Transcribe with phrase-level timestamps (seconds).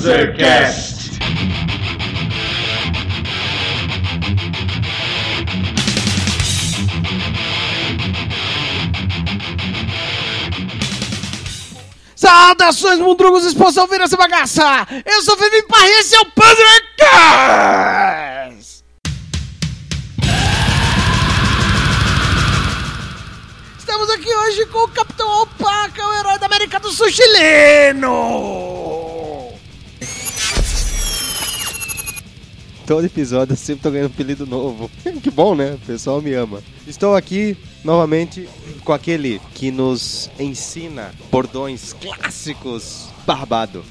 [0.00, 1.20] Panzercast.
[12.16, 14.86] Saudações, mundrugos, dispostos a ouvir essa bagaça!
[15.04, 16.80] Eu sou o Felipe Parra e esse é o Panzercast!
[23.78, 28.89] Estamos aqui hoje com o Capitão Alpaca, o herói da América do Sul chileno!
[32.90, 34.90] Todo episódio eu sempre tô ganhando um apelido novo.
[35.22, 35.74] que bom, né?
[35.74, 36.60] O pessoal me ama.
[36.88, 38.48] Estou aqui novamente
[38.84, 43.84] com aquele que nos ensina bordões clássicos, Barbado.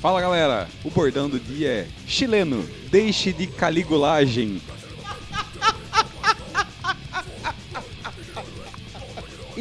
[0.00, 4.62] Fala galera, o bordão do dia é chileno, deixe de caligulagem.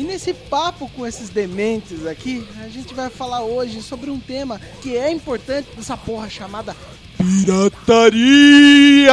[0.01, 4.59] E nesse papo com esses dementes aqui, a gente vai falar hoje sobre um tema
[4.81, 6.75] que é importante dessa porra chamada
[7.19, 9.11] pirataria!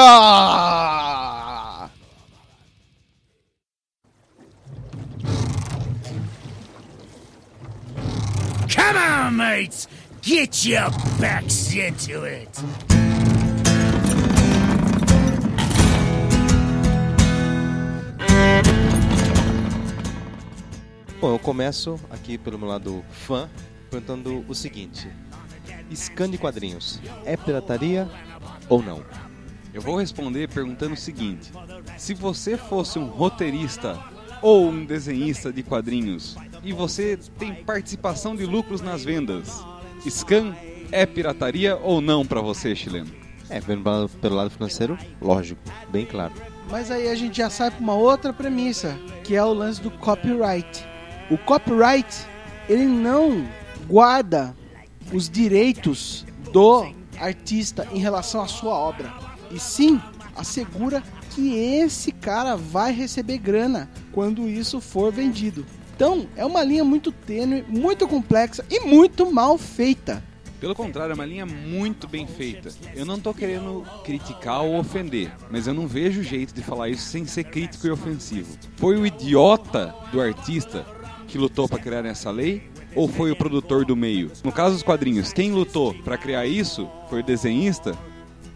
[8.75, 9.89] Come on, mates!
[10.23, 10.89] Get your
[11.21, 12.49] backs into it!
[21.21, 23.51] Bom, eu começo aqui pelo meu lado fã,
[23.91, 25.09] perguntando o seguinte:
[25.93, 28.09] scan de quadrinhos é pirataria
[28.69, 29.03] ou não?
[29.75, 31.51] Eu vou responder perguntando o seguinte:
[31.97, 33.99] se você fosse um roteirista
[34.41, 39.61] ou um desenhista de quadrinhos e você tem participação de lucros nas vendas,
[40.09, 40.55] scan
[40.93, 43.11] é pirataria ou não pra você, chileno?
[43.51, 46.35] É, pelo lado, pelo lado financeiro, lógico, bem claro.
[46.71, 49.91] Mas aí a gente já sai para uma outra premissa, que é o lance do
[49.91, 50.87] copyright.
[51.31, 52.27] O copyright,
[52.69, 53.47] ele não
[53.87, 54.57] guarda
[55.13, 59.13] os direitos do artista em relação à sua obra.
[59.51, 60.01] E sim,
[60.35, 65.67] assegura que esse cara vai receber grana quando isso for vendido.
[65.95, 70.23] Então, é uma linha muito tênue, muito complexa e muito mal feita.
[70.61, 72.71] Pelo contrário, é uma linha muito bem feita.
[72.95, 77.07] Eu não tô querendo criticar ou ofender, mas eu não vejo jeito de falar isso
[77.09, 78.57] sem ser crítico e ofensivo.
[78.77, 80.85] Foi o idiota do artista
[81.29, 84.33] que lutou para criar essa lei ou foi o produtor do meio?
[84.43, 87.97] No caso dos quadrinhos, quem lutou para criar isso foi o desenhista,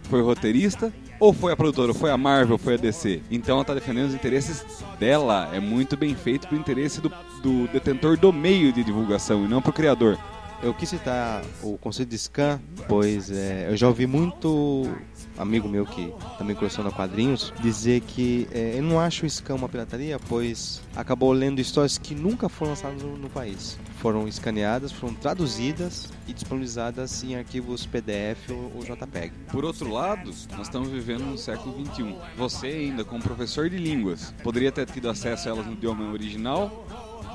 [0.04, 3.22] foi o roteirista ou foi a produtora, foi a Marvel, foi a DC.
[3.30, 4.64] Então ela tá defendendo os interesses
[4.98, 5.48] dela.
[5.52, 9.62] É muito bem feito pro interesse do, do detentor do meio de divulgação e não
[9.62, 10.18] pro criador.
[10.62, 14.88] Eu quis citar o conceito de scan, pois é, eu já ouvi muito
[15.36, 19.68] amigo meu que também coleciona quadrinhos dizer que é, ele não acha o scan uma
[19.68, 23.76] pirataria, pois acabou lendo histórias que nunca foram lançadas no, no país.
[24.00, 29.32] Foram escaneadas, foram traduzidas e disponibilizadas em arquivos PDF ou, ou JPEG.
[29.50, 32.16] Por outro lado, nós estamos vivendo no século XXI.
[32.36, 36.86] Você ainda, como professor de línguas, poderia ter tido acesso a elas no idioma original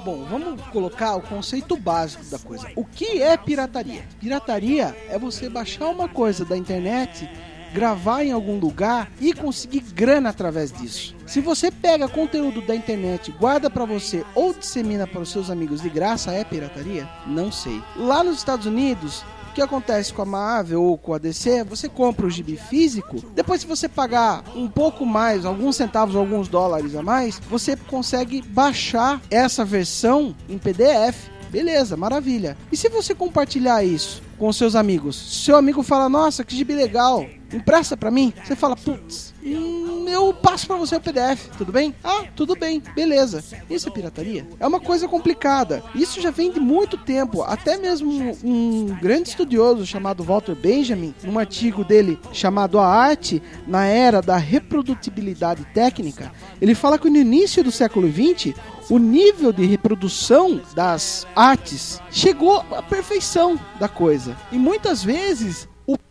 [0.07, 2.65] Bom, vamos colocar o conceito básico da coisa.
[2.77, 4.05] O que é pirataria?
[4.21, 7.29] Pirataria é você baixar uma coisa da internet,
[7.73, 11.13] gravar em algum lugar e conseguir grana através disso.
[11.25, 15.81] Se você pega conteúdo da internet, guarda para você ou dissemina para os seus amigos
[15.81, 17.05] de graça, é pirataria?
[17.25, 17.83] Não sei.
[17.97, 19.25] Lá nos Estados Unidos,
[19.57, 23.61] que acontece com a Marvel ou com a DC, você compra o gibi físico, depois
[23.61, 29.19] se você pagar um pouco mais, alguns centavos, alguns dólares a mais, você consegue baixar
[29.31, 31.27] essa versão em PDF.
[31.49, 32.55] Beleza, maravilha.
[32.71, 35.15] E se você compartilhar isso com seus amigos?
[35.15, 37.25] Seu amigo fala: "Nossa, que gibi legal.
[37.53, 41.93] Empresta pra mim?" Você fala: "Putz, hum, eu passo pra você o PDF, tudo bem?"
[42.03, 42.81] "Ah, tudo bem.
[42.95, 44.47] Beleza." Isso é pirataria?
[44.59, 45.83] É uma coisa complicada.
[45.95, 47.41] Isso já vem de muito tempo.
[47.41, 53.85] Até mesmo um grande estudioso chamado Walter Benjamin, num artigo dele chamado A Arte na
[53.85, 56.31] Era da Reprodutibilidade Técnica,
[56.61, 58.53] ele fala que no início do século XX
[58.89, 64.35] o nível de reprodução das artes chegou à perfeição da coisa.
[64.51, 65.67] E muitas vezes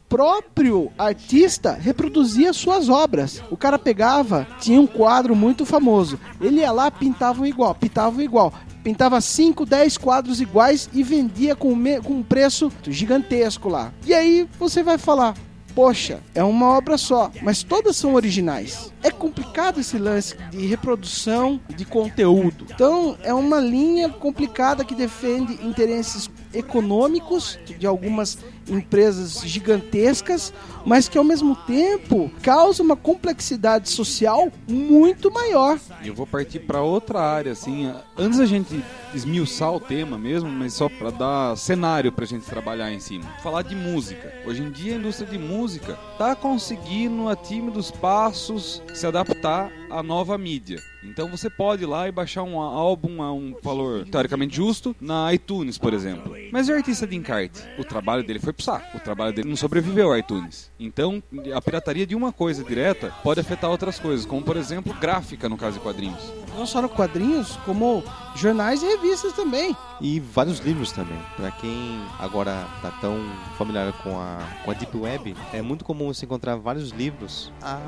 [0.09, 3.43] próprio artista reproduzia suas obras.
[3.51, 6.19] O cara pegava, tinha um quadro muito famoso.
[6.41, 8.53] Ele ia lá, pintava igual, pintava igual.
[8.83, 11.75] Pintava 5, 10 quadros iguais e vendia com,
[12.05, 13.93] com um preço gigantesco lá.
[14.07, 15.35] E aí você vai falar,
[15.75, 18.93] poxa, é uma obra só, mas todas são originais.
[19.03, 22.67] É complicado esse lance de reprodução de conteúdo.
[22.73, 28.39] Então, é uma linha complicada que defende interesses econômicos de algumas
[28.69, 30.53] empresas gigantescas,
[30.85, 35.79] mas que ao mesmo tempo causa uma complexidade social muito maior.
[36.05, 37.93] Eu vou partir para outra área, assim.
[38.17, 38.83] Antes a gente
[39.15, 43.25] esmiuçar o tema mesmo, mas só para dar cenário para a gente trabalhar em cima.
[43.43, 44.33] Falar de música.
[44.47, 49.71] Hoje em dia a indústria de música tá conseguindo a time dos passos se adaptar
[49.91, 50.83] à nova mídia.
[51.03, 55.33] Então você pode ir lá e baixar um álbum a um valor teoricamente justo na
[55.33, 56.35] iTunes, por exemplo.
[56.51, 58.97] Mas o artista de encarte, o trabalho dele foi pro saco.
[58.97, 60.71] O trabalho dele não sobreviveu ao iTunes.
[60.79, 61.23] Então,
[61.55, 65.57] a pirataria de uma coisa direta pode afetar outras coisas, como por exemplo, gráfica no
[65.57, 66.23] caso de quadrinhos.
[66.57, 68.03] Não só no quadrinhos, como
[68.35, 69.77] jornais e revistas também.
[70.01, 71.19] E vários livros também.
[71.37, 73.19] Para quem agora tá tão
[73.57, 77.79] familiar com a, com a Deep Web, é muito comum você encontrar vários livros a,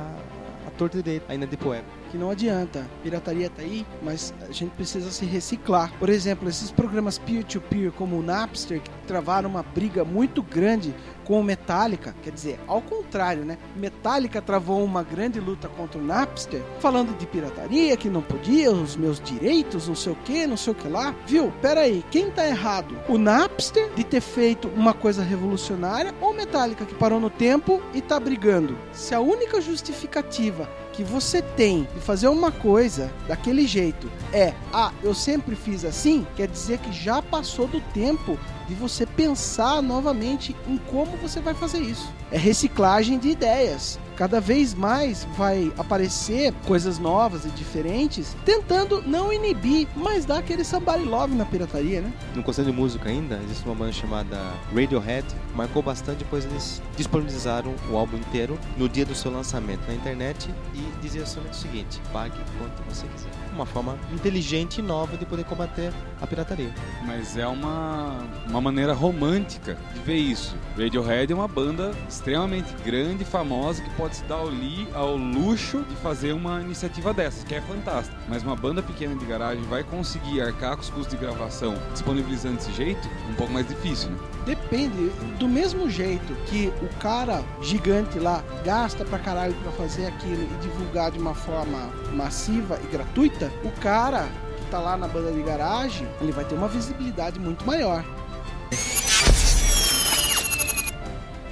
[0.69, 1.65] a torta direita aí na Deep
[2.11, 2.87] que não adianta.
[3.03, 5.93] Pirataria tá aí, mas a gente precisa se reciclar.
[5.99, 10.95] Por exemplo, esses programas peer-to-peer como o Napster, que travaram uma briga muito grande
[11.29, 13.59] com o Metallica, quer dizer, ao contrário, né?
[13.77, 18.97] Metallica travou uma grande luta contra o Napster, falando de pirataria, que não podia, os
[18.97, 21.15] meus direitos, não sei o que, não sei o que lá.
[21.27, 21.53] Viu?
[21.61, 22.99] Pera aí, quem tá errado?
[23.07, 28.01] O Napster de ter feito uma coisa revolucionária ou Metallica que parou no tempo e
[28.01, 28.79] tá brigando?
[28.95, 30.67] Se a única justificativa
[30.99, 36.27] que você tem de fazer uma coisa daquele jeito é, ah, eu sempre fiz assim,
[36.35, 38.37] quer dizer que já passou do tempo
[38.67, 42.13] de você pensar novamente em como você vai fazer isso.
[42.33, 43.97] É reciclagem de ideias.
[44.19, 50.65] Cada vez mais vai aparecer coisas novas e diferentes, tentando não inibir, mas dar aquele
[50.65, 52.13] somebody love na pirataria, né?
[52.35, 54.37] No conceito de música ainda, existe uma banda chamada
[54.75, 55.25] Radiohead,
[55.55, 60.53] marcou bastante, pois eles disponibilizaram o álbum inteiro no dia do seu lançamento na internet
[60.75, 63.31] e dizia somente o seguinte: pague quanto você quiser.
[63.55, 66.75] Uma forma inteligente e nova de poder combater a pirataria.
[67.07, 68.19] Mas é uma,
[68.49, 70.57] uma maneira romântica de ver isso.
[70.77, 75.17] Radiohead é uma banda extremamente grande e famosa que pode se dar ao, li, ao
[75.17, 78.17] luxo de fazer uma iniciativa dessas, que é fantástica.
[78.29, 82.57] Mas uma banda pequena de garagem vai conseguir arcar com os custos de gravação disponibilizando
[82.57, 83.09] desse jeito?
[83.31, 84.19] Um pouco mais difícil, né?
[84.47, 85.11] Depende.
[85.39, 90.63] Do mesmo jeito que o cara gigante lá gasta pra caralho pra fazer aquilo e
[90.63, 95.43] divulgar de uma forma massiva e gratuita, o cara que tá lá na banda de
[95.43, 98.05] garagem, ele vai ter uma visibilidade muito maior.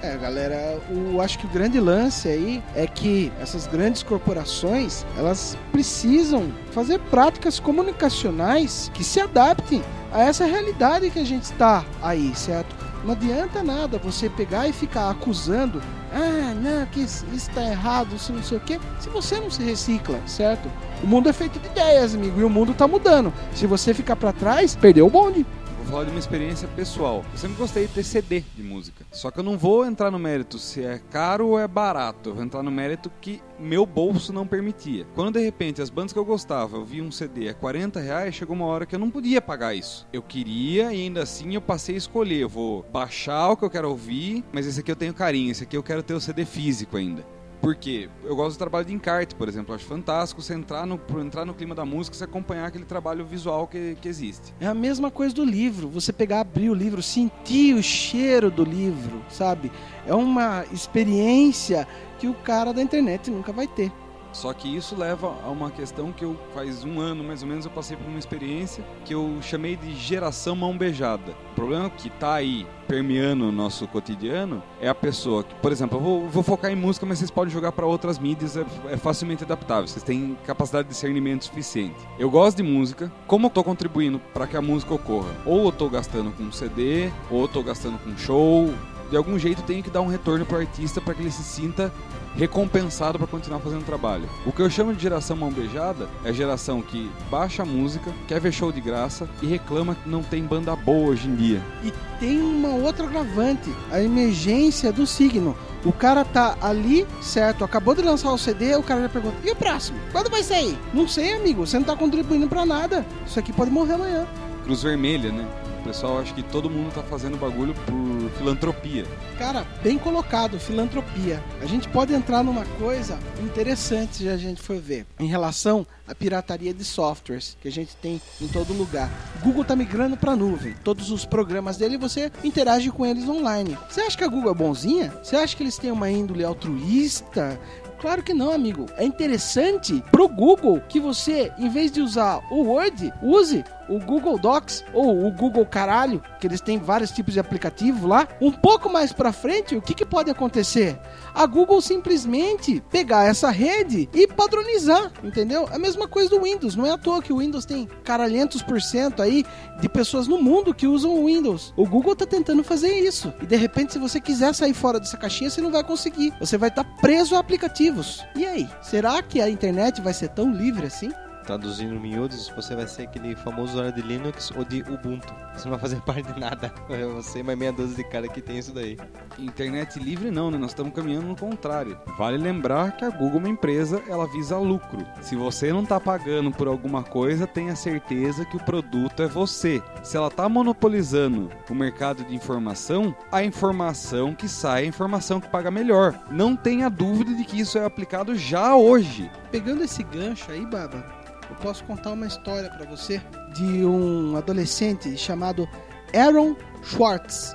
[0.07, 0.81] É, galera,
[1.21, 7.59] acho que o grande lance aí é que essas grandes corporações, elas precisam fazer práticas
[7.59, 9.83] comunicacionais que se adaptem
[10.13, 12.73] a essa realidade que a gente está aí, certo?
[13.05, 15.83] Não adianta nada você pegar e ficar acusando,
[16.13, 19.61] ah, não, que isso está errado, isso não sei o quê, se você não se
[19.65, 20.71] recicla, certo?
[21.03, 23.33] O mundo é feito de ideias, amigo, e o mundo está mudando.
[23.53, 25.45] Se você ficar para trás, perdeu o bonde
[25.87, 27.25] falar de uma experiência pessoal.
[27.33, 29.07] Eu sempre gostei de ter CD de música.
[29.13, 32.31] Só que eu não vou entrar no mérito se é caro ou é barato.
[32.31, 35.07] Eu vou entrar no mérito que meu bolso não permitia.
[35.15, 38.35] Quando de repente as bandas que eu gostava, eu vi um CD a 40 reais,
[38.35, 40.07] chegou uma hora que eu não podia pagar isso.
[40.13, 42.41] Eu queria e ainda assim eu passei a escolher.
[42.41, 45.63] Eu vou baixar o que eu quero ouvir, mas esse aqui eu tenho carinho, esse
[45.63, 47.25] aqui eu quero ter o CD físico ainda.
[47.61, 49.75] Porque eu gosto do trabalho de encarte, por exemplo.
[49.75, 53.67] Acho fantástico você entrar no, entrar no clima da música e acompanhar aquele trabalho visual
[53.67, 54.55] que, que existe.
[54.61, 55.89] É a mesma coisa do livro.
[55.89, 59.73] Você pegar, abrir o livro, sentir o cheiro do livro, sabe?
[60.07, 61.87] É uma experiência
[62.19, 63.93] que o cara da internet nunca vai ter.
[64.37, 67.65] Só que isso leva a uma questão que eu faz um ano mais ou menos
[67.65, 71.33] eu passei por uma experiência que eu chamei de geração mão beijada.
[71.53, 75.97] O problema que está aí permeando o nosso cotidiano é a pessoa que, por exemplo,
[75.97, 78.99] eu vou, vou focar em música, mas vocês podem jogar para outras mídias, é, é,
[78.99, 79.89] facilmente adaptável.
[79.89, 81.97] Vocês têm capacidade de discernimento suficiente.
[82.19, 85.31] Eu gosto de música, como eu estou contribuindo para que a música ocorra?
[85.47, 88.69] Ou eu estou gastando com CD, ou eu estou gastando com show,
[89.11, 91.93] de algum jeito tenho que dar um retorno pro artista para que ele se sinta
[92.37, 94.29] recompensado para continuar fazendo o trabalho.
[94.45, 98.13] O que eu chamo de geração mão beijada é a geração que baixa a música,
[98.29, 101.63] quer ver show de graça e reclama que não tem banda boa hoje em dia.
[101.83, 105.57] E tem uma outra agravante, a emergência do signo.
[105.85, 107.65] O cara tá ali, certo?
[107.65, 109.99] Acabou de lançar o CD, o cara já pergunta: "E o próximo?
[110.13, 113.07] Quando vai sair?" Não sei, amigo, você não tá contribuindo para nada.
[113.27, 114.27] Isso aqui pode morrer amanhã.
[114.65, 115.47] Cruz Vermelha, né?
[115.87, 117.93] pessoal acha que todo mundo tá fazendo bagulho por
[118.31, 119.05] filantropia.
[119.39, 121.43] Cara, bem colocado, filantropia.
[121.61, 126.15] A gente pode entrar numa coisa interessante se a gente for ver em relação à
[126.15, 129.11] pirataria de softwares que a gente tem em todo lugar.
[129.41, 130.75] O Google tá migrando para nuvem.
[130.83, 133.77] Todos os programas dele você interage com eles online.
[133.91, 135.13] Você acha que a Google é bonzinha?
[135.23, 137.61] Você acha que eles têm uma índole altruísta?
[138.01, 138.87] Claro que não, amigo.
[138.97, 144.39] É interessante pro Google que você, em vez de usar o Word, use o Google
[144.39, 148.29] Docs ou o Google Caralho, que eles têm vários tipos de aplicativo lá.
[148.41, 150.99] Um pouco mais para frente, o que, que pode acontecer?
[151.35, 155.69] A Google simplesmente pegar essa rede e padronizar, entendeu?
[155.71, 156.77] É a mesma coisa do Windows.
[156.77, 159.45] Não é à toa que o Windows tem caralhentos por cento aí
[159.81, 161.73] de pessoas no mundo que usam o Windows.
[161.77, 163.33] O Google tá tentando fazer isso.
[163.41, 166.33] E de repente, se você quiser sair fora dessa caixinha, você não vai conseguir.
[166.41, 168.25] Você vai estar tá preso a aplicativos.
[168.35, 168.69] E aí?
[168.83, 171.11] Será que a internet vai ser tão livre assim?
[171.47, 175.33] Traduzindo miúdos, você vai ser aquele famoso usuário de Linux ou de Ubuntu.
[175.55, 176.73] Você não vai fazer parte de nada.
[176.91, 178.99] É você mais meia dúzia de cara que tem isso daí.
[179.39, 180.59] Internet livre não, né?
[180.59, 181.99] Nós estamos caminhando no contrário.
[182.19, 185.07] Vale lembrar que a Google é uma empresa, ela visa lucro.
[185.21, 189.83] Se você não está pagando por alguma coisa, tenha certeza que o produto é você.
[190.03, 195.41] Se ela está monopolizando o mercado de informação, a informação que sai é a informação
[195.41, 196.19] que paga melhor.
[196.31, 199.31] Não tenha dúvida de que isso é aplicado já hoje.
[199.51, 201.05] Pegando esse gancho aí, Baba,
[201.51, 203.21] eu posso contar uma história para você
[203.55, 205.69] de um adolescente chamado
[206.15, 207.55] Aaron Schwartz.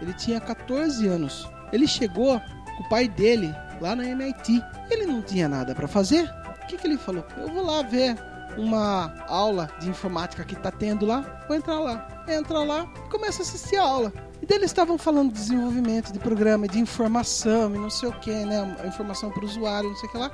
[0.00, 1.48] Ele tinha 14 anos.
[1.72, 4.62] Ele chegou com o pai dele lá na MIT.
[4.90, 6.24] Ele não tinha nada para fazer.
[6.62, 7.24] O que, que ele falou?
[7.36, 8.16] Eu vou lá ver
[8.56, 11.44] uma aula de informática que tá tendo lá.
[11.48, 12.24] Vou entrar lá.
[12.28, 14.12] Entra lá e começa a assistir a aula.
[14.40, 18.12] E daí eles estavam falando de desenvolvimento de programa, de informação e não sei o
[18.12, 18.76] que, né?
[18.86, 20.30] Informação para o usuário, não sei o que lá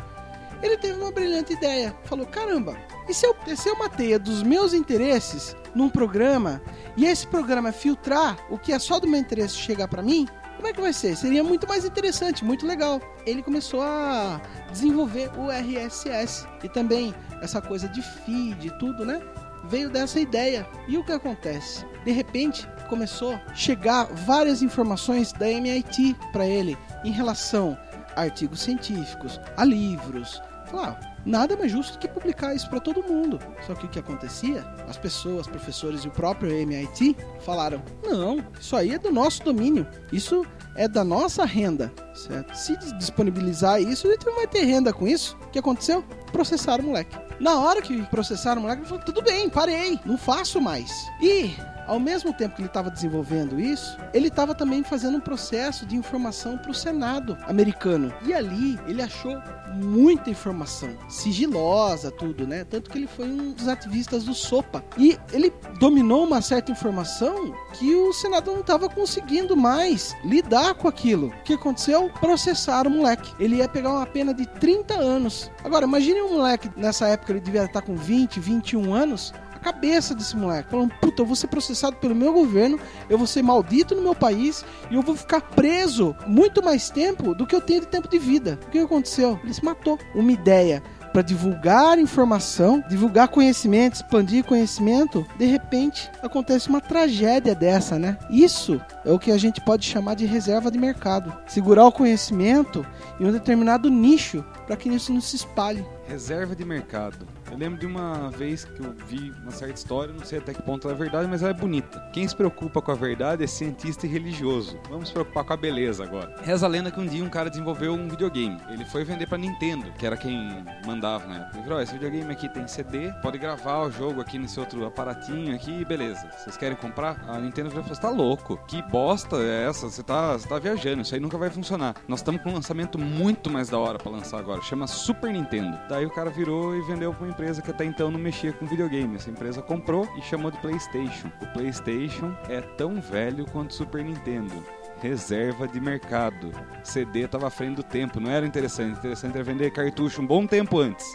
[0.63, 1.95] ele teve uma brilhante ideia.
[2.05, 2.77] Falou: caramba,
[3.09, 6.63] e se eu tecer uma teia dos meus interesses num programa
[6.97, 10.27] e esse programa filtrar o que é só do meu interesse chegar para mim?
[10.57, 11.15] Como é que vai ser?
[11.17, 13.01] Seria muito mais interessante, muito legal.
[13.27, 14.41] Ele começou a
[14.73, 19.21] desenvolver o RSS e também essa coisa de feed e tudo, né?
[19.65, 20.67] Veio dessa ideia.
[20.89, 21.85] E o que acontece?
[22.05, 27.77] De repente, começou a chegar várias informações da MIT para ele em relação
[28.17, 30.43] artigos científicos, a livros.
[30.67, 33.39] Falar, ah, nada mais justo que publicar isso para todo mundo.
[33.65, 34.63] Só que o que acontecia?
[34.89, 39.87] As pessoas, professores e o próprio MIT falaram: não, isso aí é do nosso domínio,
[40.13, 40.45] isso
[40.75, 41.93] é da nossa renda.
[42.15, 42.53] Certo?
[42.57, 45.37] Se disponibilizar isso, a gente não vai ter renda com isso.
[45.45, 46.03] O que aconteceu?
[46.33, 47.17] Processaram o moleque.
[47.39, 50.91] Na hora que processaram o moleque, ele falou: tudo bem, parei, não faço mais.
[51.23, 51.55] E
[51.87, 55.97] ao mesmo tempo que ele estava desenvolvendo isso, ele estava também fazendo um processo de
[55.97, 58.13] informação para o Senado americano.
[58.25, 59.41] E ali ele achou
[59.75, 62.65] muita informação, sigilosa, tudo, né?
[62.65, 64.85] Tanto que ele foi um dos ativistas do Sopa.
[64.97, 70.89] E ele dominou uma certa informação que o Senado não estava conseguindo mais lidar com
[70.89, 71.29] aquilo.
[71.29, 72.11] O que aconteceu?
[72.21, 73.33] Processaram o moleque.
[73.39, 75.51] Ele ia pegar uma pena de 30 anos.
[75.63, 79.33] Agora, imagine um moleque nessa época, ele devia estar com 20, 21 anos
[79.67, 80.71] cabeça desse moleque.
[80.71, 82.79] Falando, puta, eu vou ser processado pelo meu governo,
[83.11, 87.35] eu vou ser maldito no meu país e eu vou ficar preso muito mais tempo
[87.35, 88.59] do que eu tenho de tempo de vida.
[88.67, 89.41] O que aconteceu?
[89.43, 89.99] Ele se matou.
[90.15, 90.83] Uma ideia
[91.13, 98.19] para divulgar informação, divulgar conhecimento, expandir conhecimento, de repente acontece uma tragédia dessa, né?
[98.31, 101.35] Isso é o que a gente pode chamar de reserva de mercado.
[101.47, 102.87] Segurar o conhecimento
[103.19, 105.85] em um determinado nicho para que isso não se espalhe.
[106.07, 107.27] Reserva de mercado.
[107.51, 110.63] Eu lembro de uma vez que eu vi uma certa história, não sei até que
[110.63, 112.01] ponto ela é verdade, mas ela é bonita.
[112.13, 114.79] Quem se preocupa com a verdade é cientista e religioso.
[114.89, 116.35] Vamos se preocupar com a beleza agora.
[116.43, 118.61] Reza a lenda que um dia um cara desenvolveu um videogame.
[118.69, 121.49] Ele foi vender pra Nintendo, que era quem mandava né?
[121.55, 125.55] Ele falou: esse videogame aqui tem CD, pode gravar o jogo aqui nesse outro aparatinho
[125.55, 126.29] aqui, beleza.
[126.39, 127.25] Vocês querem comprar?
[127.29, 128.59] A Nintendo falou: você tá louco?
[128.67, 129.89] Que bosta é essa?
[129.89, 131.95] Você tá, você tá viajando, isso aí nunca vai funcionar.
[132.09, 134.61] Nós estamos com um lançamento muito mais da hora para lançar agora.
[134.63, 135.79] Chama Super Nintendo.
[135.89, 138.65] Daí o cara virou e vendeu pra uma empresa que até então não mexia com
[138.65, 139.17] videogame.
[139.17, 141.31] Essa empresa comprou e chamou de PlayStation.
[141.43, 144.65] O PlayStation é tão velho quanto o Super Nintendo
[145.03, 146.51] reserva de mercado.
[146.83, 148.99] CD estava à frente do tempo, não era interessante.
[148.99, 151.07] Interessante era vender cartucho um bom tempo antes.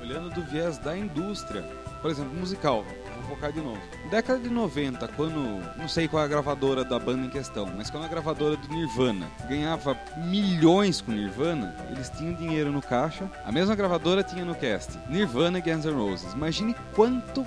[0.00, 1.62] Olhando do viés da indústria,
[2.00, 2.86] por exemplo, musical
[3.28, 3.80] focar de novo.
[4.10, 5.62] Década de 90, quando.
[5.76, 8.68] Não sei qual é a gravadora da banda em questão, mas quando a gravadora do
[8.68, 13.30] Nirvana ganhava milhões com Nirvana, eles tinham dinheiro no caixa.
[13.44, 16.32] A mesma gravadora tinha no cast Nirvana e Guns N' Roses.
[16.32, 17.46] Imagine quanto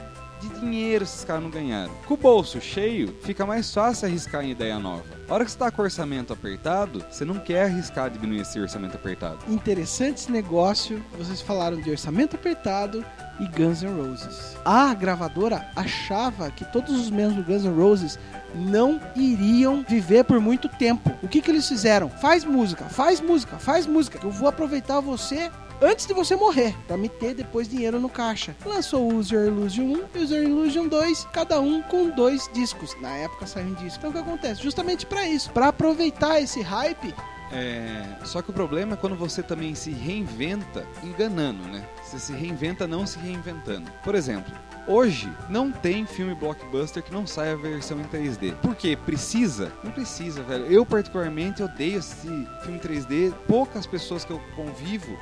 [0.49, 1.91] de dinheiro esses caras não ganharam.
[2.07, 5.03] Com o bolso cheio, fica mais fácil arriscar em ideia nova.
[5.27, 8.95] A hora que você tá com orçamento apertado, você não quer arriscar diminuir esse orçamento
[8.95, 9.39] apertado.
[9.47, 11.03] Interessante esse negócio.
[11.17, 13.03] Vocês falaram de orçamento apertado
[13.39, 14.55] e Guns N' Roses.
[14.63, 18.19] A gravadora achava que todos os membros do Guns N' Roses
[18.53, 21.11] não iriam viver por muito tempo.
[21.21, 22.09] O que que eles fizeram?
[22.09, 24.19] Faz música, faz música, faz música.
[24.23, 28.55] Eu vou aproveitar você antes de você morrer, pra me ter depois dinheiro no caixa.
[28.65, 32.95] Lançou o User Illusion 1 e o User Illusion 2, cada um com dois discos.
[33.01, 33.97] Na época saiu em disco.
[33.99, 34.61] Então o que acontece?
[34.61, 37.13] Justamente pra isso, pra aproveitar esse hype,
[37.51, 41.87] É, só que o problema é quando você também se reinventa enganando, né?
[42.03, 43.89] Você se reinventa não se reinventando.
[44.03, 44.51] Por exemplo,
[44.87, 48.55] hoje não tem filme blockbuster que não saia a versão em 3D.
[48.55, 48.97] Por quê?
[48.97, 49.71] Precisa?
[49.83, 50.65] Não precisa, velho.
[50.65, 52.27] Eu particularmente odeio esse
[52.63, 53.31] filme 3D.
[53.47, 55.15] Poucas pessoas que eu convivo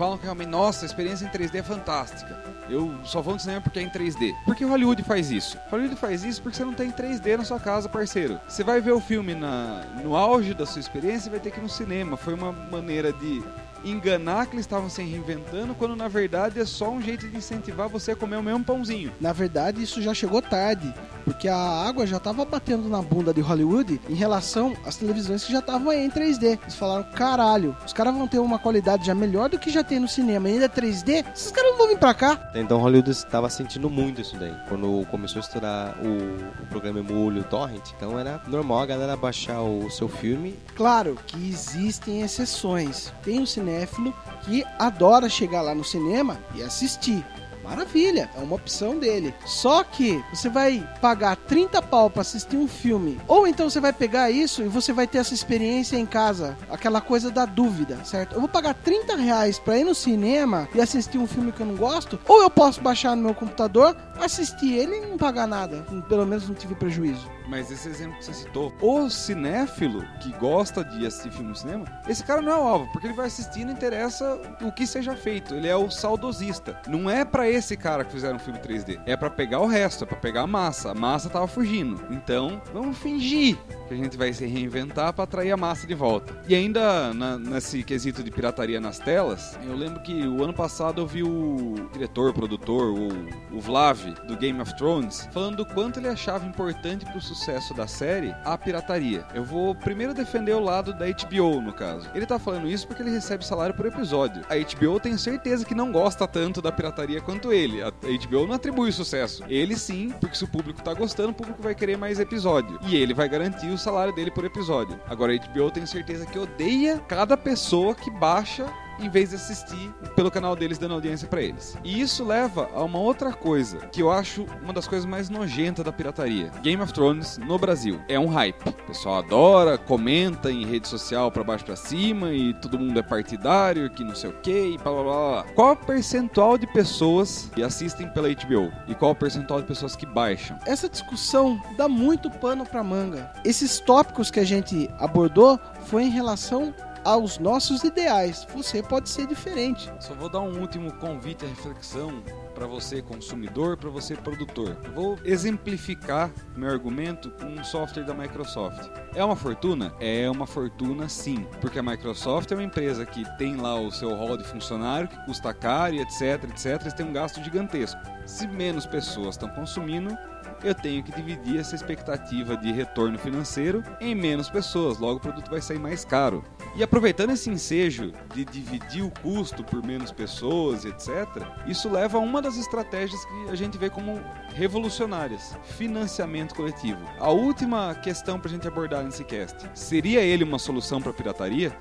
[0.00, 2.42] falam que realmente, nossa, a experiência em 3D é fantástica.
[2.70, 4.34] Eu só vou no cinema porque é em 3D.
[4.46, 5.58] Por que Hollywood faz isso?
[5.70, 8.40] Hollywood faz isso porque você não tem 3D na sua casa, parceiro.
[8.48, 11.62] Você vai ver o filme na, no auge da sua experiência vai ter que ir
[11.62, 12.16] no cinema.
[12.16, 13.42] Foi uma maneira de
[13.84, 17.88] enganar que eles estavam se reinventando, quando na verdade é só um jeito de incentivar
[17.88, 19.12] você a comer o mesmo pãozinho.
[19.20, 23.40] Na verdade, isso já chegou tarde, porque a água já estava batendo na bunda de
[23.40, 26.58] Hollywood em relação às televisões que já estavam em 3D.
[26.62, 29.98] Eles falaram, caralho, os caras vão ter uma qualidade já melhor do que já tem
[29.98, 32.50] no cinema, e ainda é 3D, esses caras não vão vir pra cá.
[32.54, 34.54] Então Hollywood estava sentindo muito isso daí.
[34.68, 39.16] Quando começou a estourar o, o programa Emulho, o Torrent, então era normal a galera
[39.16, 40.58] baixar o seu filme.
[40.74, 43.12] Claro que existem exceções.
[43.22, 47.24] Tem um cinéfilo que adora chegar lá no cinema e assistir.
[47.70, 49.32] Maravilha, é uma opção dele.
[49.46, 53.92] Só que você vai pagar 30 pau pra assistir um filme, ou então você vai
[53.92, 58.34] pegar isso e você vai ter essa experiência em casa, aquela coisa da dúvida, certo?
[58.34, 61.66] Eu vou pagar 30 reais pra ir no cinema e assistir um filme que eu
[61.66, 65.86] não gosto, ou eu posso baixar no meu computador, assistir ele e não pagar nada.
[66.08, 67.30] Pelo menos não tive prejuízo.
[67.50, 71.84] Mas esse exemplo que você citou, o cinéfilo que gosta de assistir filme no cinema,
[72.08, 74.86] esse cara não é o alvo, porque ele vai assistir e não interessa o que
[74.86, 75.52] seja feito.
[75.54, 76.80] Ele é o saudosista.
[76.86, 79.00] Não é pra esse cara que fizeram um filme 3D.
[79.04, 80.92] É pra pegar o resto, é pra pegar a massa.
[80.92, 82.00] A massa tava fugindo.
[82.10, 86.32] Então, vamos fingir que a gente vai se reinventar pra atrair a massa de volta.
[86.46, 91.00] E ainda na- nesse quesito de pirataria nas telas, eu lembro que o ano passado
[91.00, 95.98] eu vi o diretor, produtor, o, o Vlav do Game of Thrones, falando do quanto
[95.98, 97.39] ele achava importante pro sucesso
[97.74, 99.24] da série a pirataria.
[99.34, 102.08] Eu vou primeiro defender o lado da HBO, no caso.
[102.14, 104.42] Ele tá falando isso porque ele recebe salário por episódio.
[104.48, 107.82] A HBO tenho certeza que não gosta tanto da pirataria quanto ele.
[107.82, 109.42] A HBO não atribui sucesso.
[109.48, 112.78] Ele sim, porque se o público tá gostando, o público vai querer mais episódio.
[112.86, 115.00] E ele vai garantir o salário dele por episódio.
[115.08, 118.66] Agora a HBO tenho certeza que odeia cada pessoa que baixa
[119.04, 121.76] em vez de assistir pelo canal deles dando audiência pra eles.
[121.84, 125.84] E isso leva a uma outra coisa que eu acho uma das coisas mais nojentas
[125.84, 126.50] da pirataria.
[126.62, 128.68] Game of Thrones no Brasil é um hype.
[128.68, 133.02] O pessoal adora, comenta em rede social pra baixo pra cima e todo mundo é
[133.02, 135.44] partidário, que não sei o que e blá blá blá.
[135.54, 140.58] Qual percentual de pessoas que assistem pela HBO e qual percentual de pessoas que baixam?
[140.66, 143.32] Essa discussão dá muito pano pra manga.
[143.44, 148.46] Esses tópicos que a gente abordou foi em relação aos nossos ideais.
[148.54, 149.92] Você pode ser diferente.
[150.00, 152.22] Só vou dar um último convite à reflexão
[152.54, 154.76] para você consumidor, para você produtor.
[154.94, 158.90] Vou exemplificar meu argumento com um software da Microsoft.
[159.14, 159.94] É uma fortuna?
[159.98, 164.14] É uma fortuna sim, porque a Microsoft é uma empresa que tem lá o seu
[164.14, 168.00] hall de funcionário que custa caro e etc, etc, eles têm um gasto gigantesco.
[168.26, 170.16] Se menos pessoas estão consumindo,
[170.62, 175.50] eu tenho que dividir essa expectativa de retorno financeiro em menos pessoas, logo o produto
[175.50, 176.44] vai sair mais caro.
[176.76, 181.26] E aproveitando esse ensejo de dividir o custo por menos pessoas, etc.,
[181.66, 184.20] isso leva a uma das estratégias que a gente vê como
[184.54, 187.00] revolucionárias: financiamento coletivo.
[187.18, 191.14] A última questão para a gente abordar nesse cast: seria ele uma solução para a
[191.14, 191.76] pirataria?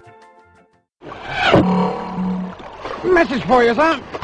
[3.04, 4.19] Message for you.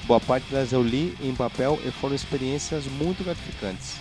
[0.06, 3.96] Boa parte delas eu li em papel e foram experiências muito gratificantes.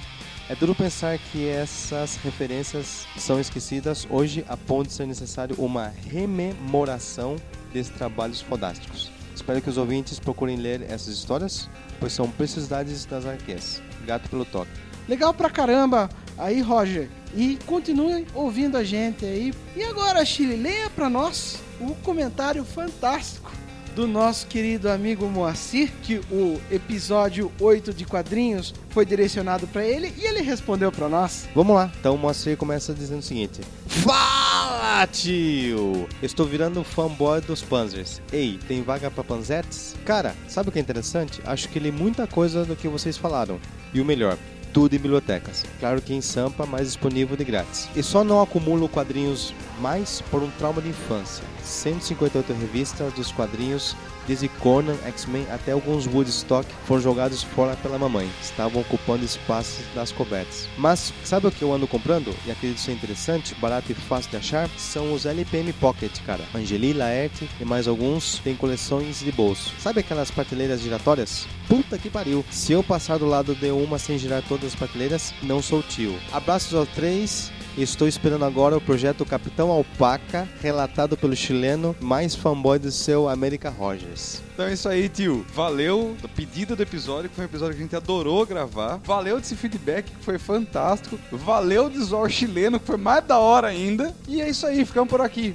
[0.49, 5.95] É duro pensar que essas referências são esquecidas hoje a ponto de ser necessário uma
[6.11, 7.37] rememoração
[7.73, 9.11] desses trabalhos fodásticos.
[9.35, 13.83] Espero que os ouvintes procurem ler essas histórias, pois são preciosidades das HQs.
[14.07, 14.71] Gato pelo toque.
[15.09, 17.09] Legal pra caramba aí, Roger.
[17.35, 19.55] E continue ouvindo a gente aí.
[19.75, 23.51] E agora, Chile, leia pra nós o comentário fantástico
[23.95, 30.13] do nosso querido amigo Moacir, que o episódio 8 de quadrinhos foi direcionado pra ele
[30.19, 31.49] e ele respondeu pra nós.
[31.55, 31.93] Vamos lá.
[32.01, 36.09] Então o Moacir começa dizendo o seguinte: Fala, tio!
[36.23, 38.21] Estou virando fanboy dos Panzers.
[38.33, 39.95] Ei, tem vaga pra Panzettes?
[40.05, 41.41] Cara, sabe o que é interessante?
[41.45, 43.61] Acho que li muita coisa do que vocês falaram.
[43.93, 44.37] E o melhor,
[44.73, 45.65] tudo em bibliotecas.
[45.79, 47.89] Claro que em Sampa, mas disponível de grátis.
[47.95, 51.45] E só não acumulo quadrinhos mais por um trauma de infância.
[51.65, 53.97] 158 revistas dos quadrinhos,
[54.27, 58.31] desde Conan, X-Men até alguns Woodstock foram jogados fora pela mamãe.
[58.41, 60.69] Estavam ocupando espaços das cobertas.
[60.79, 62.35] Mas sabe o que eu ando comprando?
[62.47, 64.69] E acredito ser interessante, barato e fácil de achar?
[64.79, 66.45] São os LPM Pocket, cara.
[66.55, 69.73] Angeli, Laerte e mais alguns têm coleções de bolso.
[69.79, 71.47] Sabe aquelas prateleiras giratórias?
[71.69, 72.45] Puta que pariu.
[72.51, 76.19] Se eu passar do lado de uma sem girar todas as prateleiras, não sou tio.
[76.33, 82.79] Abraços aos três estou esperando agora o projeto Capitão Alpaca, relatado pelo chileno mais fanboy
[82.79, 84.43] do seu América Rogers.
[84.53, 85.45] Então é isso aí, tio.
[85.53, 89.01] Valeu do pedido do episódio, que foi um episódio que a gente adorou gravar.
[89.05, 91.19] Valeu desse feedback, que foi fantástico.
[91.33, 94.15] Valeu do Zor chileno, que foi mais da hora ainda.
[94.29, 95.55] E é isso aí, ficamos por aqui.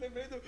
[0.00, 0.40] Lembrei do.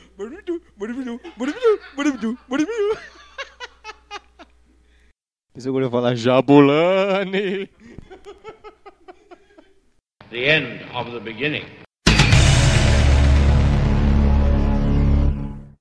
[5.54, 7.68] Esse eu vou falar Jabulani.
[10.33, 11.82] The end of the beginning.